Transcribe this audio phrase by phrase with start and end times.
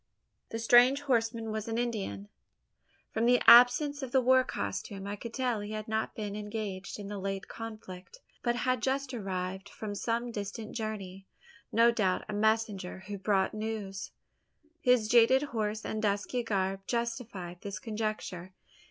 [0.49, 2.27] The strange horseman was an Indian.
[3.11, 6.97] From the absence of the war costume, I could tell he had not been engaged
[6.97, 11.27] in the late conflict, but had just arrived from some distant journey
[11.71, 14.09] no doubt, a messenger who brought news.
[14.81, 18.55] His jaded horse and dusky garb justified this conjecture.